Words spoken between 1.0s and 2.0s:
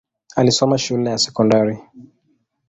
ya sekondari.